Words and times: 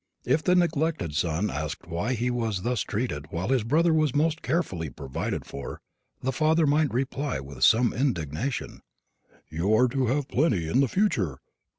If 0.25 0.43
the 0.43 0.55
neglected 0.55 1.13
son 1.13 1.51
asked 1.51 1.85
why 1.85 2.13
he 2.13 2.31
was 2.31 2.63
thus 2.63 2.81
treated 2.81 3.27
while 3.29 3.49
his 3.49 3.63
brother 3.63 3.93
was 3.93 4.15
most 4.15 4.41
carefully 4.41 4.89
provided 4.89 5.45
for, 5.45 5.79
the 6.23 6.31
father 6.31 6.65
might 6.65 6.91
reply 6.91 7.39
with 7.39 7.63
some 7.63 7.93
indignation, 7.93 8.81
"You 9.47 9.75
are 9.75 9.87
to 9.89 10.07
have 10.07 10.27
plenty 10.27 10.67
in 10.67 10.79
the 10.79 10.87
future! 10.87 11.37